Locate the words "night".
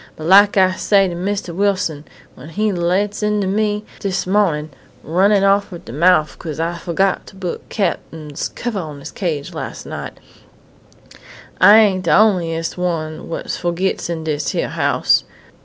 9.85-10.19